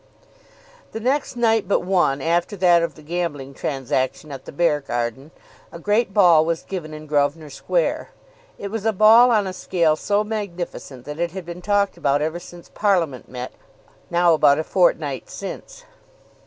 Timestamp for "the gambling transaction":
2.95-4.31